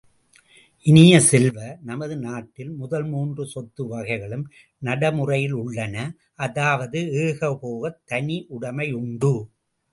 [0.85, 1.77] இனிய செல்வ,
[1.83, 4.45] நமது நாட்டில் முதல் மூன்று சொத்து வகைகளும்
[4.79, 5.95] நடைமுறையில் உள்ளன.,
[6.35, 9.35] அதாவது, ஏகபோகத் தனியுடைமையும் உண்டு.